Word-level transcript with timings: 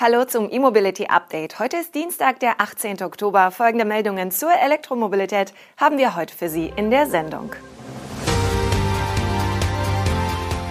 Hallo 0.00 0.24
zum 0.24 0.48
E-Mobility 0.48 1.06
Update. 1.06 1.58
Heute 1.58 1.78
ist 1.78 1.92
Dienstag, 1.92 2.38
der 2.38 2.60
18. 2.60 3.02
Oktober. 3.02 3.50
Folgende 3.50 3.84
Meldungen 3.84 4.30
zur 4.30 4.52
Elektromobilität 4.52 5.52
haben 5.76 5.98
wir 5.98 6.14
heute 6.14 6.32
für 6.32 6.48
Sie 6.48 6.72
in 6.76 6.92
der 6.92 7.08
Sendung. 7.08 7.50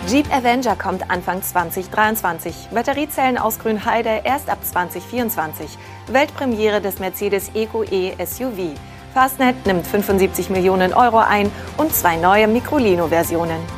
Jeep 0.08 0.34
Avenger 0.34 0.78
kommt 0.78 1.12
Anfang 1.12 1.44
2023. 1.44 2.70
Batteriezellen 2.72 3.38
aus 3.38 3.60
Grünheide 3.60 4.22
erst 4.24 4.50
ab 4.50 4.60
2024. 4.64 5.78
Weltpremiere 6.08 6.80
des 6.80 7.00
Mercedes 7.00 7.52
EQE 7.54 8.16
SUV. 8.26 8.80
Fastnet 9.14 9.66
nimmt 9.66 9.86
75 9.86 10.50
Millionen 10.50 10.94
Euro 10.94 11.18
ein 11.18 11.52
und 11.76 11.94
zwei 11.94 12.16
neue 12.16 12.48
Microlino-Versionen. 12.48 13.77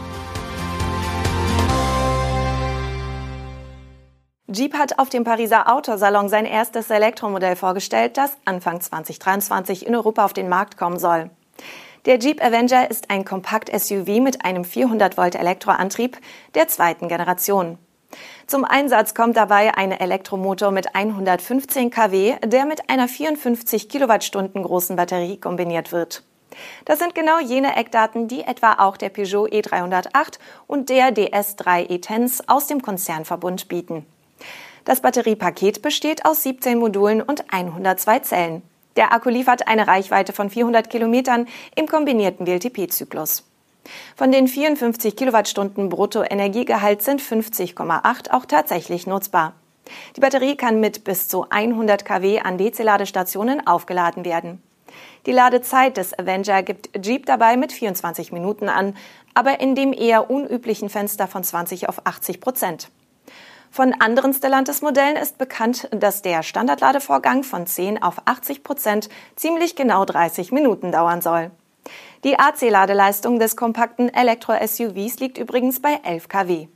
Jeep 4.52 4.74
hat 4.74 4.98
auf 4.98 5.10
dem 5.10 5.24
Pariser 5.24 5.72
Autosalon 5.72 6.28
sein 6.28 6.46
erstes 6.46 6.90
Elektromodell 6.90 7.56
vorgestellt, 7.56 8.18
das 8.18 8.36
Anfang 8.46 8.82
2023 8.82 9.86
in 9.86 9.96
Europa 9.96 10.26
auf 10.26 10.34
den 10.34 10.50
Markt 10.50 10.76
kommen 10.76 10.98
soll. 10.98 11.30
Der 12.06 12.18
Jeep 12.18 12.44
Avenger 12.44 12.90
ist 12.90 13.12
ein 13.12 13.26
Kompakt-SUV 13.26 14.08
mit 14.20 14.44
einem 14.44 14.66
400 14.66 15.18
Volt 15.18 15.36
Elektroantrieb 15.36 16.18
der 16.56 16.68
zweiten 16.68 17.08
Generation. 17.08 17.78
Zum 18.48 18.66
Einsatz 18.66 19.14
kommt 19.14 19.38
dabei 19.38 19.78
ein 19.78 19.92
Elektromotor 19.92 20.72
mit 20.72 20.96
115 20.96 21.92
kW, 21.92 22.38
der 22.44 22.66
mit 22.66 22.90
einer 22.90 23.08
54 23.08 23.88
Kilowattstunden 23.88 24.64
großen 24.64 24.96
Batterie 24.96 25.38
kombiniert 25.38 25.92
wird. 25.92 26.24
Das 26.86 26.98
sind 26.98 27.14
genau 27.14 27.40
jene 27.40 27.76
Eckdaten, 27.76 28.28
die 28.28 28.42
etwa 28.42 28.78
auch 28.80 28.98
der 28.98 29.10
Peugeot 29.10 29.48
E308 29.48 30.40
und 30.66 30.90
der 30.90 31.14
DS3 31.14 31.88
E-Tens 31.92 32.50
aus 32.50 32.66
dem 32.66 32.82
Konzernverbund 32.82 33.68
bieten. 33.68 34.08
Das 34.90 35.02
Batteriepaket 35.02 35.84
besteht 35.84 36.26
aus 36.26 36.42
17 36.42 36.80
Modulen 36.80 37.22
und 37.22 37.54
102 37.54 38.20
Zellen. 38.22 38.64
Der 38.96 39.14
Akku 39.14 39.30
liefert 39.30 39.68
eine 39.68 39.86
Reichweite 39.86 40.34
von 40.34 40.50
400 40.50 40.90
Kilometern 40.90 41.48
im 41.76 41.86
kombinierten 41.86 42.48
WLTP-Zyklus. 42.48 43.44
Von 44.16 44.32
den 44.32 44.48
54 44.48 45.16
Kilowattstunden 45.16 45.90
Bruttoenergiegehalt 45.90 47.04
sind 47.04 47.22
50,8 47.22 48.32
auch 48.32 48.48
tatsächlich 48.48 49.06
nutzbar. 49.06 49.54
Die 50.16 50.22
Batterie 50.22 50.56
kann 50.56 50.80
mit 50.80 51.04
bis 51.04 51.28
zu 51.28 51.46
100 51.48 52.04
kW 52.04 52.40
an 52.40 52.58
DC-Ladestationen 52.58 53.68
aufgeladen 53.68 54.26
werden. 54.26 54.60
Die 55.28 55.34
Ladezeit 55.34 55.98
des 55.98 56.18
Avenger 56.18 56.64
gibt 56.64 56.90
Jeep 57.06 57.28
dabei 57.28 57.58
mit 57.58 57.74
24 57.74 58.32
Minuten 58.32 58.70
an, 58.70 58.98
aber 59.36 59.60
in 59.60 59.76
dem 59.76 59.94
eher 59.94 60.32
unüblichen 60.32 60.90
Fenster 60.90 61.28
von 61.28 61.44
20 61.44 61.88
auf 61.88 62.08
80 62.08 62.42
Prozent. 62.42 62.90
Von 63.72 63.94
anderen 64.00 64.34
Stellantis-Modellen 64.34 65.16
ist 65.16 65.38
bekannt, 65.38 65.88
dass 65.92 66.22
der 66.22 66.44
Standardladevorgang 66.44 67.44
von 67.44 67.68
10 67.68 68.02
auf 68.02 68.16
80 68.26 68.64
Prozent 68.64 69.10
ziemlich 69.36 69.76
genau 69.76 70.06
30 70.06 70.52
Minuten 70.52 70.92
dauern 70.92 71.22
soll. 71.22 71.52
Die 72.24 72.38
AC-Ladeleistung 72.38 73.40
des 73.40 73.56
kompakten 73.56 74.14
Elektro-SUVs 74.14 75.20
liegt 75.20 75.38
übrigens 75.38 75.82
bei 75.82 76.00
11 76.04 76.28
kW. 76.28 76.68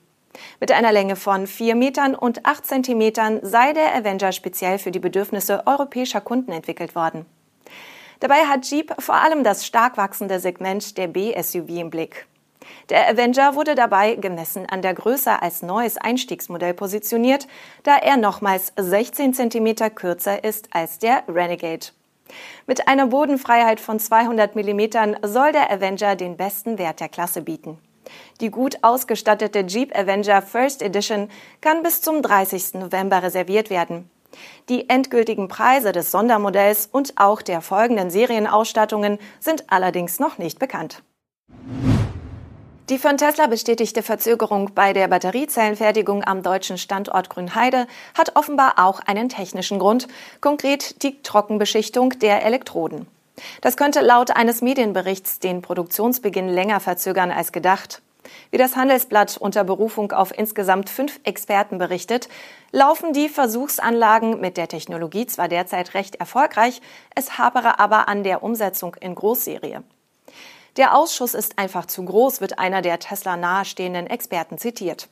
Mit 0.59 0.71
einer 0.71 0.91
Länge 0.91 1.15
von 1.15 1.47
4 1.47 1.75
Metern 1.75 2.15
und 2.15 2.45
8 2.45 2.65
Zentimetern 2.65 3.39
sei 3.43 3.73
der 3.73 3.95
Avenger 3.95 4.31
speziell 4.31 4.79
für 4.79 4.91
die 4.91 4.99
Bedürfnisse 4.99 5.67
europäischer 5.67 6.21
Kunden 6.21 6.51
entwickelt 6.51 6.95
worden. 6.95 7.25
Dabei 8.19 8.45
hat 8.45 8.65
Jeep 8.65 8.93
vor 8.99 9.15
allem 9.15 9.43
das 9.43 9.65
stark 9.65 9.97
wachsende 9.97 10.39
Segment 10.39 10.97
der 10.97 11.07
B-SUV 11.07 11.69
im 11.69 11.89
Blick. 11.89 12.25
Der 12.89 13.09
Avenger 13.09 13.55
wurde 13.55 13.75
dabei 13.75 14.15
gemessen 14.15 14.67
an 14.67 14.81
der 14.81 14.93
Größe 14.93 15.41
als 15.41 15.61
neues 15.61 15.97
Einstiegsmodell 15.97 16.73
positioniert, 16.73 17.47
da 17.83 17.97
er 17.97 18.17
nochmals 18.17 18.73
16 18.77 19.33
cm 19.33 19.95
kürzer 19.95 20.43
ist 20.43 20.69
als 20.71 20.99
der 20.99 21.23
Renegade. 21.27 21.87
Mit 22.67 22.87
einer 22.87 23.07
Bodenfreiheit 23.07 23.79
von 23.79 23.99
200 23.99 24.55
mm 24.55 25.15
soll 25.23 25.51
der 25.51 25.71
Avenger 25.71 26.15
den 26.15 26.37
besten 26.37 26.77
Wert 26.77 26.99
der 26.99 27.09
Klasse 27.09 27.41
bieten. 27.41 27.77
Die 28.41 28.49
gut 28.49 28.77
ausgestattete 28.81 29.59
Jeep 29.59 29.97
Avenger 29.97 30.41
First 30.41 30.81
Edition 30.81 31.29
kann 31.61 31.83
bis 31.83 32.01
zum 32.01 32.21
30. 32.21 32.75
November 32.75 33.23
reserviert 33.23 33.69
werden. 33.69 34.09
Die 34.69 34.89
endgültigen 34.89 35.47
Preise 35.47 35.91
des 35.91 36.11
Sondermodells 36.11 36.89
und 36.91 37.13
auch 37.17 37.41
der 37.41 37.61
folgenden 37.61 38.09
Serienausstattungen 38.09 39.19
sind 39.39 39.65
allerdings 39.69 40.19
noch 40.19 40.37
nicht 40.37 40.59
bekannt. 40.59 41.03
Die 42.89 42.97
von 42.97 43.15
Tesla 43.17 43.47
bestätigte 43.47 44.03
Verzögerung 44.03 44.71
bei 44.75 44.91
der 44.91 45.07
Batteriezellenfertigung 45.07 46.21
am 46.25 46.43
deutschen 46.43 46.77
Standort 46.77 47.29
Grünheide 47.29 47.87
hat 48.13 48.35
offenbar 48.35 48.73
auch 48.75 48.99
einen 48.99 49.29
technischen 49.29 49.79
Grund, 49.79 50.09
konkret 50.41 51.01
die 51.01 51.21
Trockenbeschichtung 51.23 52.19
der 52.19 52.43
Elektroden. 52.43 53.07
Das 53.61 53.77
könnte 53.77 54.01
laut 54.01 54.35
eines 54.35 54.61
Medienberichts 54.61 55.39
den 55.39 55.61
Produktionsbeginn 55.61 56.49
länger 56.49 56.81
verzögern 56.81 57.31
als 57.31 57.53
gedacht. 57.53 58.01
Wie 58.51 58.57
das 58.57 58.75
Handelsblatt 58.75 59.37
unter 59.37 59.63
Berufung 59.63 60.11
auf 60.11 60.37
insgesamt 60.37 60.89
fünf 60.89 61.21
Experten 61.23 61.77
berichtet, 61.77 62.27
laufen 62.73 63.13
die 63.13 63.29
Versuchsanlagen 63.29 64.41
mit 64.41 64.57
der 64.57 64.67
Technologie 64.67 65.25
zwar 65.25 65.47
derzeit 65.47 65.93
recht 65.93 66.15
erfolgreich, 66.15 66.81
es 67.15 67.37
hapere 67.37 67.79
aber 67.79 68.09
an 68.09 68.23
der 68.23 68.43
Umsetzung 68.43 68.95
in 68.99 69.15
Großserie. 69.15 69.83
Der 70.77 70.97
Ausschuss 70.97 71.35
ist 71.35 71.59
einfach 71.59 71.85
zu 71.85 72.03
groß, 72.03 72.41
wird 72.41 72.57
einer 72.57 72.81
der 72.81 72.99
Tesla 72.99 73.37
nahestehenden 73.37 74.07
Experten 74.07 74.57
zitiert. 74.57 75.07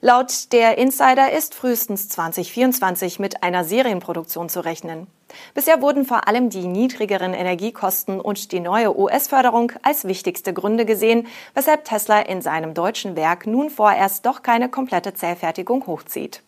Laut 0.00 0.52
der 0.52 0.78
Insider 0.78 1.30
ist 1.32 1.54
frühestens 1.54 2.08
2024 2.08 3.18
mit 3.18 3.42
einer 3.42 3.64
Serienproduktion 3.64 4.48
zu 4.48 4.60
rechnen. 4.60 5.06
Bisher 5.52 5.82
wurden 5.82 6.06
vor 6.06 6.26
allem 6.26 6.48
die 6.48 6.66
niedrigeren 6.66 7.34
Energiekosten 7.34 8.18
und 8.18 8.52
die 8.52 8.60
neue 8.60 8.98
US-Förderung 8.98 9.72
als 9.82 10.06
wichtigste 10.06 10.54
Gründe 10.54 10.86
gesehen, 10.86 11.26
weshalb 11.52 11.84
Tesla 11.84 12.20
in 12.20 12.40
seinem 12.40 12.72
deutschen 12.72 13.14
Werk 13.14 13.46
nun 13.46 13.68
vorerst 13.68 14.24
doch 14.24 14.42
keine 14.42 14.70
komplette 14.70 15.12
Zellfertigung 15.12 15.86
hochzieht. 15.86 16.42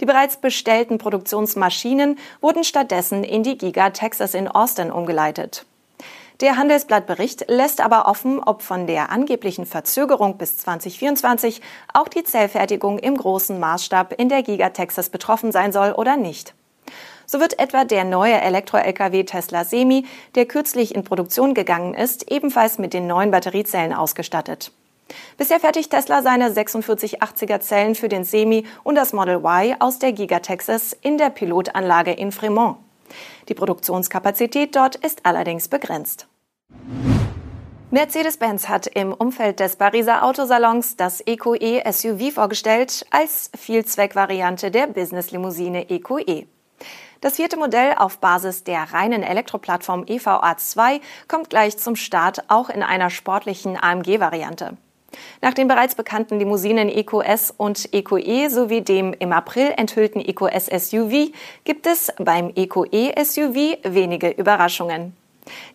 Die 0.00 0.06
bereits 0.06 0.38
bestellten 0.38 0.98
Produktionsmaschinen 0.98 2.18
wurden 2.40 2.64
stattdessen 2.64 3.22
in 3.22 3.44
die 3.44 3.56
Giga 3.56 3.90
Texas 3.90 4.34
in 4.34 4.48
Austin 4.48 4.90
umgeleitet. 4.90 5.64
Der 6.42 6.56
Handelsblattbericht 6.56 7.44
lässt 7.46 7.80
aber 7.80 8.06
offen, 8.06 8.40
ob 8.40 8.62
von 8.62 8.88
der 8.88 9.12
angeblichen 9.12 9.64
Verzögerung 9.64 10.38
bis 10.38 10.56
2024 10.56 11.62
auch 11.94 12.08
die 12.08 12.24
Zellfertigung 12.24 12.98
im 12.98 13.16
großen 13.16 13.60
Maßstab 13.60 14.14
in 14.18 14.28
der 14.28 14.42
Giga 14.42 14.70
Texas 14.70 15.08
betroffen 15.08 15.52
sein 15.52 15.70
soll 15.70 15.92
oder 15.92 16.16
nicht. 16.16 16.54
So 17.26 17.38
wird 17.38 17.60
etwa 17.60 17.84
der 17.84 18.02
neue 18.02 18.40
Elektro-Lkw 18.40 19.22
Tesla 19.22 19.64
Semi, 19.64 20.04
der 20.34 20.46
kürzlich 20.46 20.96
in 20.96 21.04
Produktion 21.04 21.54
gegangen 21.54 21.94
ist, 21.94 22.28
ebenfalls 22.32 22.76
mit 22.78 22.92
den 22.92 23.06
neuen 23.06 23.30
Batteriezellen 23.30 23.94
ausgestattet. 23.94 24.72
Bisher 25.36 25.60
fertigt 25.60 25.92
Tesla 25.92 26.22
seine 26.22 26.50
4680er 26.50 27.60
Zellen 27.60 27.94
für 27.94 28.08
den 28.08 28.24
Semi 28.24 28.66
und 28.82 28.96
das 28.96 29.12
Model 29.12 29.36
Y 29.36 29.76
aus 29.78 30.00
der 30.00 30.10
Giga 30.10 30.40
Texas 30.40 30.92
in 31.02 31.18
der 31.18 31.30
Pilotanlage 31.30 32.12
in 32.12 32.32
Fremont. 32.32 32.78
Die 33.48 33.54
Produktionskapazität 33.54 34.74
dort 34.74 34.96
ist 34.96 35.24
allerdings 35.24 35.68
begrenzt. 35.68 36.26
Mercedes-Benz 37.92 38.70
hat 38.70 38.86
im 38.86 39.12
Umfeld 39.12 39.60
des 39.60 39.76
Pariser 39.76 40.22
Autosalons 40.22 40.96
das 40.96 41.20
EQE 41.26 41.82
SUV 41.92 42.32
vorgestellt 42.32 43.04
als 43.10 43.50
Vielzweckvariante 43.54 44.70
der 44.70 44.86
Business-Limousine 44.86 45.90
EQE. 45.90 46.46
Das 47.20 47.36
vierte 47.36 47.58
Modell 47.58 47.94
auf 47.98 48.16
Basis 48.16 48.64
der 48.64 48.94
reinen 48.94 49.22
Elektroplattform 49.22 50.04
EVA2 50.04 51.02
kommt 51.28 51.50
gleich 51.50 51.76
zum 51.76 51.94
Start 51.94 52.44
auch 52.48 52.70
in 52.70 52.82
einer 52.82 53.10
sportlichen 53.10 53.76
AMG-Variante. 53.78 54.78
Nach 55.42 55.52
den 55.52 55.68
bereits 55.68 55.94
bekannten 55.94 56.38
Limousinen 56.38 56.88
EcoS 56.88 57.52
und 57.54 57.92
EcoE 57.92 58.48
sowie 58.48 58.80
dem 58.80 59.12
im 59.12 59.32
April 59.32 59.72
enthüllten 59.76 60.20
EcoS 60.20 60.66
SUV 60.66 61.30
gibt 61.64 61.86
es 61.86 62.10
beim 62.18 62.50
EcoE 62.56 63.12
SUV 63.22 63.76
wenige 63.84 64.30
Überraschungen. 64.30 65.14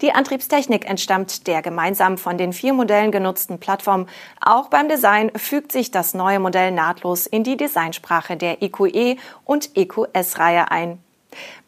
Die 0.01 0.13
Antriebstechnik 0.13 0.89
entstammt 0.89 1.47
der 1.47 1.61
gemeinsam 1.61 2.17
von 2.17 2.37
den 2.37 2.53
vier 2.53 2.73
Modellen 2.73 3.11
genutzten 3.11 3.59
Plattform. 3.59 4.07
Auch 4.39 4.69
beim 4.69 4.89
Design 4.89 5.31
fügt 5.35 5.71
sich 5.71 5.91
das 5.91 6.13
neue 6.13 6.39
Modell 6.39 6.71
nahtlos 6.71 7.27
in 7.27 7.43
die 7.43 7.57
Designsprache 7.57 8.37
der 8.37 8.61
EQE 8.61 9.17
und 9.45 9.75
EQS-Reihe 9.75 10.71
ein. 10.71 10.99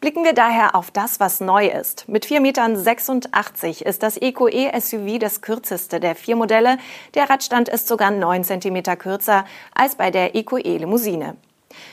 Blicken 0.00 0.24
wir 0.24 0.32
daher 0.32 0.74
auf 0.74 0.90
das, 0.90 1.20
was 1.20 1.40
neu 1.40 1.66
ist. 1.66 2.08
Mit 2.08 2.24
4,86 2.26 2.40
Metern 2.40 2.74
ist 2.74 4.02
das 4.02 4.16
EQE 4.16 4.72
SUV 4.80 5.18
das 5.18 5.42
kürzeste 5.42 6.00
der 6.00 6.14
vier 6.14 6.36
Modelle. 6.36 6.78
Der 7.14 7.28
Radstand 7.28 7.68
ist 7.68 7.86
sogar 7.86 8.10
9 8.10 8.44
cm 8.44 8.82
kürzer 8.98 9.44
als 9.74 9.94
bei 9.94 10.10
der 10.10 10.34
EQE 10.34 10.78
Limousine. 10.78 11.36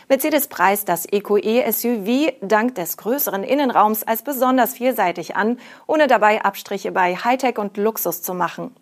Mercedes 0.10 0.48
preist 0.48 0.90
das 0.90 1.06
EQE 1.06 1.72
SUV 1.72 2.34
dank 2.42 2.76
des 2.76 2.98
größeren 2.98 3.44
Innenraums 3.44 4.04
als 4.04 4.24
besonders 4.24 4.74
vielseitig 4.74 5.36
an, 5.36 5.60
ohne 5.86 6.08
dabei 6.08 6.44
Abstriche 6.44 6.92
bei 6.92 7.16
Hightech 7.16 7.58
und 7.58 7.78
Luxus 7.78 8.22
zu 8.22 8.34
machen. 8.34 8.76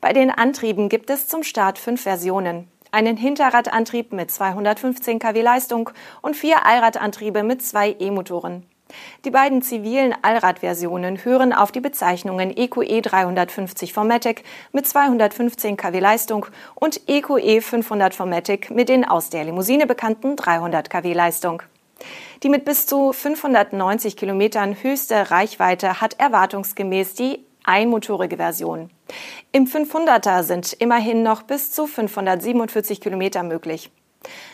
Bei 0.00 0.12
den 0.12 0.30
Antrieben 0.30 0.88
gibt 0.88 1.10
es 1.10 1.26
zum 1.26 1.42
Start 1.42 1.78
fünf 1.78 2.02
Versionen. 2.02 2.68
einen 2.92 3.16
Hinterradantrieb 3.16 4.12
mit 4.12 4.30
215 4.30 5.18
kW 5.18 5.42
Leistung 5.42 5.90
und 6.22 6.34
vier 6.34 6.64
Allradantriebe 6.64 7.42
mit 7.42 7.62
zwei 7.62 7.94
E-Motoren. 7.98 8.64
Die 9.24 9.30
beiden 9.30 9.62
zivilen 9.62 10.14
Allradversionen 10.22 11.24
hören 11.24 11.52
auf 11.52 11.72
die 11.72 11.80
Bezeichnungen 11.80 12.56
EQE 12.56 13.02
350 13.02 13.92
Formatic 13.92 14.44
mit 14.72 14.86
215 14.86 15.76
kW 15.76 15.98
Leistung 15.98 16.46
und 16.74 17.00
EQE 17.08 17.60
500 17.60 18.14
Formatic 18.14 18.70
mit 18.70 18.88
den 18.88 19.04
aus 19.04 19.30
der 19.30 19.44
Limousine 19.44 19.86
bekannten 19.86 20.36
300 20.36 20.90
kW 20.90 21.12
Leistung. 21.12 21.62
Die 22.42 22.48
mit 22.48 22.64
bis 22.64 22.86
zu 22.86 23.12
590 23.12 24.16
Kilometern 24.16 24.76
höchste 24.82 25.30
Reichweite 25.30 26.00
hat 26.00 26.18
erwartungsgemäß 26.20 27.14
die 27.14 27.44
einmotorige 27.64 28.36
Version. 28.36 28.90
Im 29.52 29.66
500er 29.66 30.42
sind 30.42 30.72
immerhin 30.74 31.22
noch 31.22 31.42
bis 31.42 31.72
zu 31.72 31.86
547 31.86 33.00
Kilometer 33.00 33.42
möglich. 33.42 33.90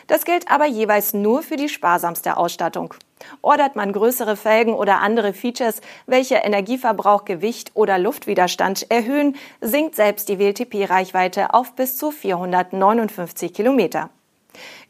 Das 0.07 0.25
gilt 0.25 0.49
aber 0.51 0.65
jeweils 0.65 1.13
nur 1.13 1.43
für 1.43 1.55
die 1.55 1.69
sparsamste 1.69 2.37
Ausstattung. 2.37 2.93
Ordert 3.41 3.75
man 3.75 3.93
größere 3.93 4.35
Felgen 4.35 4.73
oder 4.73 4.99
andere 5.01 5.33
Features, 5.33 5.81
welche 6.05 6.35
Energieverbrauch, 6.35 7.25
Gewicht 7.25 7.71
oder 7.73 7.97
Luftwiderstand 7.97 8.89
erhöhen, 8.89 9.35
sinkt 9.61 9.95
selbst 9.95 10.29
die 10.29 10.39
WLTP-Reichweite 10.39 11.53
auf 11.53 11.73
bis 11.73 11.97
zu 11.97 12.11
459 12.11 13.53
Kilometer. 13.53 14.09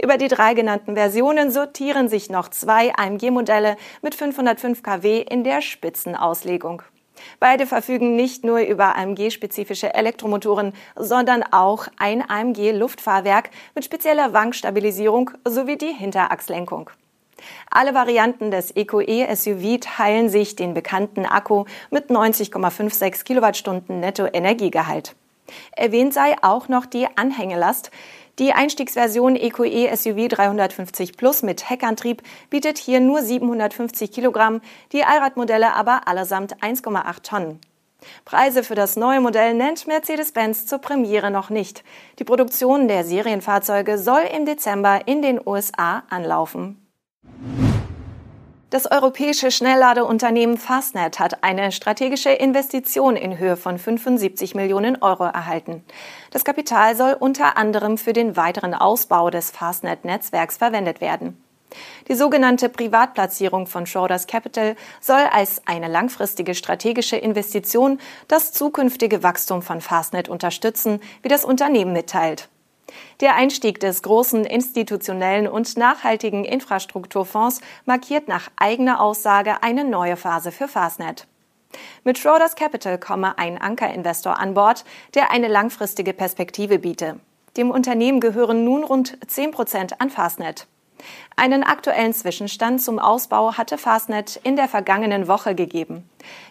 Über 0.02 0.18
die 0.18 0.28
drei 0.28 0.54
genannten 0.54 0.96
Versionen 0.96 1.52
sortieren 1.52 2.10
sich 2.10 2.30
noch 2.30 2.50
zwei 2.50 2.94
AMG-Modelle 2.96 3.78
mit 4.02 4.16
505 4.16 4.84
kW 4.84 5.22
in 5.22 5.44
der 5.44 5.62
Spitzenauslegung. 5.62 6.84
Beide 7.40 7.66
verfügen 7.66 8.16
nicht 8.16 8.44
nur 8.44 8.60
über 8.60 8.96
AMG-spezifische 8.96 9.94
Elektromotoren, 9.94 10.74
sondern 10.96 11.44
auch 11.52 11.88
ein 11.98 12.28
AMG-Luftfahrwerk 12.28 13.50
mit 13.76 13.86
spezieller 13.86 14.34
Wankstabilisierung 14.34 15.32
sowie 15.46 15.78
die 15.78 15.94
Hinterachslenkung. 15.94 16.90
Alle 17.70 17.94
Varianten 17.94 18.52
des 18.52 18.72
EcoE 18.76 19.28
SUV 19.36 19.80
teilen 19.82 20.30
sich 20.30 20.56
den 20.56 20.74
bekannten 20.74 21.26
Akku 21.26 21.66
mit 21.90 22.10
90,56 22.10 23.24
Kilowattstunden 23.26 24.00
Netto-Energiegehalt. 24.00 25.16
Erwähnt 25.76 26.14
sei 26.14 26.36
auch 26.42 26.68
noch 26.68 26.86
die 26.86 27.08
Anhängelast. 27.16 27.92
Die 28.40 28.52
Einstiegsversion 28.52 29.36
EcoE 29.36 29.96
SUV 29.96 30.28
350 30.28 31.18
Plus 31.18 31.44
mit 31.44 31.70
Heckantrieb 31.70 32.24
bietet 32.50 32.80
hier 32.80 33.00
nur 33.00 33.22
750 33.22 34.12
Kilogramm, 34.12 34.62
die 34.92 35.04
Allradmodelle 35.04 35.74
aber 35.76 36.08
allesamt 36.08 36.58
1,8 36.58 37.22
Tonnen. 37.22 37.60
Preise 38.26 38.64
für 38.64 38.74
das 38.74 38.96
neue 38.96 39.22
Modell 39.22 39.54
nennt 39.54 39.86
Mercedes-Benz 39.86 40.66
zur 40.66 40.80
Premiere 40.80 41.30
noch 41.30 41.52
nicht. 41.52 41.84
Die 42.18 42.24
Produktion 42.24 42.88
der 42.88 43.04
Serienfahrzeuge 43.04 44.00
soll 44.00 44.24
im 44.36 44.48
Dezember 44.48 45.02
in 45.06 45.22
den 45.22 45.40
USA 45.46 46.02
anlaufen. 46.10 46.80
Das 48.74 48.92
europäische 48.92 49.52
Schnellladeunternehmen 49.52 50.58
Fastnet 50.58 51.20
hat 51.20 51.44
eine 51.44 51.72
strategische 51.72 52.32
Investition 52.32 53.16
in 53.16 53.38
Höhe 53.38 53.56
von 53.56 53.78
75 53.78 54.56
Millionen 54.56 55.00
Euro 55.04 55.26
erhalten. 55.26 55.84
Das 56.32 56.44
Kapital 56.44 56.96
soll 56.96 57.16
unter 57.20 57.56
anderem 57.56 58.00
für 58.00 58.14
den 58.14 58.36
weiteren 58.36 58.74
Ausbau 58.74 59.30
des 59.30 59.52
Fastnet-Netzwerks 59.52 60.58
verwendet 60.58 61.02
werden. 61.02 61.40
Die 62.08 62.16
sogenannte 62.16 62.68
Privatplatzierung 62.68 63.68
von 63.68 63.86
Schroders 63.86 64.26
Capital 64.26 64.76
soll 65.00 65.22
als 65.32 65.62
eine 65.68 65.88
langfristige 65.88 66.56
strategische 66.56 67.18
Investition 67.18 68.00
das 68.28 68.54
zukünftige 68.54 69.22
Wachstum 69.22 69.62
von 69.62 69.82
Fastnet 69.82 70.30
unterstützen, 70.30 71.00
wie 71.22 71.30
das 71.30 71.46
Unternehmen 71.46 71.94
mitteilt. 71.94 72.50
Der 73.22 73.36
Einstieg 73.36 73.80
des 73.80 74.02
großen 74.02 74.46
institutionellen 74.46 75.48
und 75.48 75.78
nachhaltigen 75.78 76.46
Infrastrukturfonds 76.46 77.62
markiert 77.86 78.28
nach 78.28 78.50
eigener 78.56 79.02
Aussage 79.02 79.64
eine 79.64 79.86
neue 79.86 80.16
Phase 80.16 80.52
für 80.52 80.68
Fastnet. 80.68 81.28
Mit 82.04 82.18
Schroders 82.18 82.56
Capital 82.56 82.98
komme 82.98 83.38
ein 83.38 83.60
Ankerinvestor 83.60 84.40
an 84.40 84.54
Bord, 84.54 84.86
der 85.16 85.32
eine 85.32 85.48
langfristige 85.48 86.14
Perspektive 86.14 86.80
biete. 86.80 87.20
Dem 87.58 87.72
Unternehmen 87.72 88.20
gehören 88.20 88.64
nun 88.64 88.84
rund 88.84 89.18
10 89.28 89.52
Prozent 89.52 90.02
an 90.02 90.10
Fastnet. 90.10 90.68
Einen 91.36 91.64
aktuellen 91.64 92.14
Zwischenstand 92.14 92.82
zum 92.82 93.00
Ausbau 93.00 93.54
hatte 93.54 93.78
Fastnet 93.78 94.40
in 94.44 94.56
der 94.56 94.68
vergangenen 94.68 95.28
Woche 95.28 95.56
gegeben. 95.56 96.10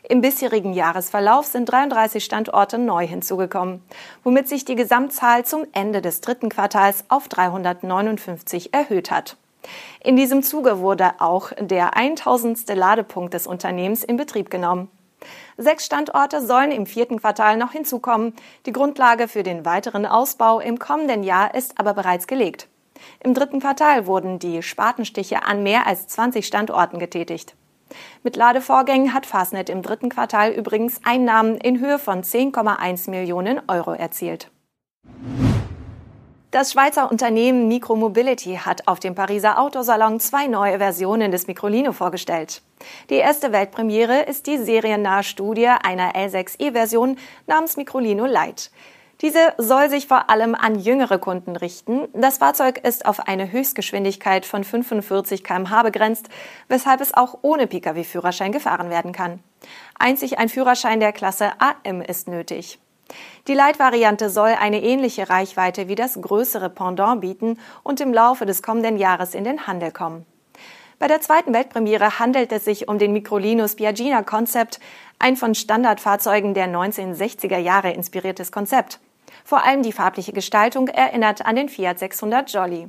Im 0.09 0.21
bisherigen 0.21 0.73
Jahresverlauf 0.73 1.47
sind 1.47 1.67
33 1.67 2.25
Standorte 2.25 2.79
neu 2.79 3.07
hinzugekommen, 3.07 3.83
womit 4.25 4.49
sich 4.49 4.65
die 4.65 4.75
Gesamtzahl 4.75 5.45
zum 5.45 5.67
Ende 5.73 6.03
des 6.03 6.21
dritten 6.21 6.49
Quartals 6.49 7.05
auf 7.09 7.29
359 7.29 8.75
erhöht 8.75 9.11
hat. 9.11 9.37
In 10.03 10.17
diesem 10.17 10.43
Zuge 10.43 10.81
wurde 10.81 11.13
auch 11.21 11.53
der 11.61 11.97
1000. 11.97 12.69
Ladepunkt 12.75 13.35
des 13.35 13.47
Unternehmens 13.47 14.03
in 14.03 14.17
Betrieb 14.17 14.51
genommen. 14.51 14.91
Sechs 15.57 15.87
Standorte 15.87 16.45
sollen 16.45 16.73
im 16.73 16.87
vierten 16.87 17.21
Quartal 17.21 17.57
noch 17.57 17.73
hinzukommen. 17.73 18.35
Die 18.67 18.73
Grundlage 18.73 19.29
für 19.29 19.43
den 19.45 19.65
weiteren 19.65 20.07
Ausbau 20.07 20.59
im 20.59 20.79
kommenden 20.79 21.23
Jahr 21.23 21.55
ist 21.55 21.79
aber 21.79 21.95
bereits 21.95 22.27
gelegt. 22.27 22.69
Im 23.21 23.35
dritten 23.35 23.61
Quartal 23.61 24.07
wurden 24.07 24.39
die 24.39 24.63
Spatenstiche 24.63 25.45
an 25.45 25.63
mehr 25.63 25.87
als 25.87 26.07
20 26.09 26.47
Standorten 26.47 26.99
getätigt. 26.99 27.55
Mit 28.23 28.37
Ladevorgängen 28.37 29.15
hat 29.15 29.27
Fastnet 29.27 29.69
im 29.69 29.83
dritten 29.83 30.09
Quartal 30.09 30.53
übrigens 30.53 31.01
Einnahmen 31.05 31.57
in 31.59 31.81
Höhe 31.81 31.99
von 31.99 32.23
10,1 32.23 33.11
Millionen 33.11 33.61
Euro 33.69 33.93
erzielt. 33.93 34.51
Das 36.53 36.73
Schweizer 36.73 37.11
Unternehmen 37.11 37.67
Micromobility 37.69 38.57
hat 38.63 38.87
auf 38.87 39.01
dem 39.01 39.15
Pariser 39.15 39.59
Autosalon 39.59 40.21
zwei 40.21 40.49
neue 40.49 40.77
Versionen 40.77 41.31
des 41.31 41.47
Microlino 41.47 41.93
vorgestellt. 41.93 42.61
Die 43.09 43.15
erste 43.15 43.53
Weltpremiere 43.53 44.25
ist 44.25 44.47
die 44.47 44.59
seriennahe 44.59 45.23
Studie 45.23 45.69
einer 45.69 46.13
L6e-Version 46.13 47.17
namens 47.47 47.79
Microlino 47.79 48.27
Light. 48.27 48.71
Diese 49.23 49.55
soll 49.57 49.89
sich 49.89 50.09
vor 50.09 50.31
allem 50.31 50.57
an 50.57 50.81
jüngere 50.81 51.19
Kunden 51.19 51.55
richten. 51.55 52.09
Das 52.13 52.39
Fahrzeug 52.39 52.85
ist 52.85 53.07
auf 53.07 53.21
eine 53.29 53.53
Höchstgeschwindigkeit 53.53 54.45
von 54.45 54.65
45 54.65 55.45
km/h 55.45 55.85
begrenzt, 55.85 56.29
weshalb 56.67 57.01
es 57.01 57.15
auch 57.15 57.39
ohne 57.43 57.69
Pkw-Führerschein 57.69 58.51
gefahren 58.51 58.91
werden 58.91 59.13
kann. 59.13 59.39
Einzig 59.97 60.39
ein 60.39 60.49
Führerschein 60.49 60.99
der 60.99 61.13
Klasse 61.13 61.53
AM 61.61 62.03
ist 62.03 62.27
nötig. 62.27 62.81
Die 63.47 63.55
Leitvariante 63.55 64.29
soll 64.29 64.57
eine 64.59 64.83
ähnliche 64.83 65.31
Reichweite 65.31 65.87
wie 65.87 65.95
das 65.95 66.21
größere 66.21 66.69
Pendant 66.69 67.21
bieten 67.21 67.61
und 67.85 68.01
im 68.01 68.13
Laufe 68.13 68.45
des 68.45 68.61
kommenden 68.61 68.97
Jahres 68.97 69.35
in 69.35 69.45
den 69.45 69.69
Handel 69.69 69.93
kommen. 69.93 70.27
Bei 70.99 71.07
der 71.07 71.21
zweiten 71.21 71.53
Weltpremiere 71.55 72.19
handelt 72.19 72.51
es 72.51 72.65
sich 72.65 72.89
um 72.89 72.99
den 72.99 73.13
Microlino 73.13 73.69
Spiagina 73.69 74.23
Concept, 74.23 74.81
ein 75.21 75.37
von 75.37 75.55
Standardfahrzeugen 75.55 76.55
der 76.55 76.67
1960er 76.67 77.59
Jahre 77.59 77.93
inspiriertes 77.93 78.51
Konzept. 78.51 78.99
Vor 79.53 79.67
allem 79.67 79.83
die 79.83 79.93
farbliche 79.93 80.33
Gestaltung 80.33 80.89
erinnert 80.89 81.45
an 81.45 81.57
den 81.57 81.69
Fiat 81.69 81.99
600 81.99 82.51
Jolly. 82.51 82.89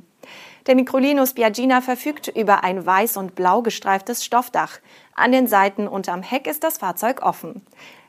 Der 0.66 0.74
Microlino 0.74 1.26
Spiagina 1.26 1.82
verfügt 1.82 2.28
über 2.28 2.64
ein 2.64 2.86
weiß 2.86 3.18
und 3.18 3.34
blau 3.34 3.60
gestreiftes 3.60 4.24
Stoffdach. 4.24 4.78
An 5.14 5.30
den 5.30 5.46
Seiten 5.46 5.86
und 5.86 6.08
am 6.08 6.22
Heck 6.22 6.46
ist 6.46 6.64
das 6.64 6.78
Fahrzeug 6.78 7.20
offen. 7.20 7.66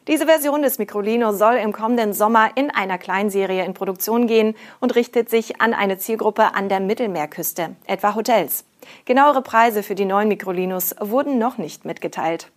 Diese 0.08 0.26
Version 0.26 0.62
des 0.62 0.80
Microlino 0.80 1.34
soll 1.34 1.56
im 1.56 1.74
kommenden 1.74 2.14
Sommer 2.14 2.52
in 2.56 2.72
einer 2.72 2.98
Kleinserie 2.98 3.66
in 3.66 3.74
Produktion 3.74 4.26
gehen 4.26 4.56
und 4.80 4.96
richtet 4.96 5.30
sich 5.30 5.60
an 5.60 5.74
eine 5.74 5.98
Zielgruppe 5.98 6.56
an 6.56 6.70
der 6.70 6.80
Mittelmeerküste, 6.80 7.76
etwa 7.88 8.16
Hotels. 8.16 8.64
Genauere 9.04 9.42
Preise 9.42 9.84
für 9.84 9.96
die 9.96 10.06
neuen 10.06 10.30
Microlinos 10.30 10.96
wurden 11.02 11.40
noch 11.40 11.58
nicht 11.58 11.84
mitgeteilt. 11.84 12.54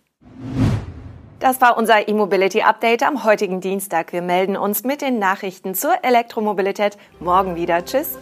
Das 1.39 1.61
war 1.61 1.77
unser 1.77 2.09
E-Mobility 2.09 2.63
Update 2.63 3.01
am 3.01 3.23
heutigen 3.23 3.61
Dienstag. 3.61 4.11
Wir 4.11 4.21
melden 4.21 4.57
uns 4.57 4.83
mit 4.83 5.01
den 5.01 5.19
Nachrichten 5.19 5.73
zur 5.73 6.03
Elektromobilität 6.03 6.97
morgen 7.21 7.55
wieder. 7.55 7.85
Tschüss. 7.85 8.17